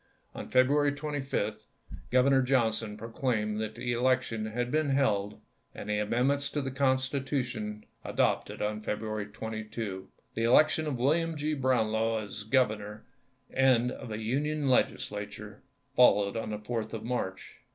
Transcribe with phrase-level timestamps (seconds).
[0.33, 1.67] On February 25,
[2.11, 5.39] Grovernor Johnson pro claimed that the election had been held
[5.75, 10.09] and the amendments to the constitution adopted on Febru ary 22.
[10.33, 11.53] The election of William G.
[11.53, 13.05] Brownlow as governor,
[13.51, 15.61] and of a Union Legislature,
[15.95, 17.57] followed on the 4th of March.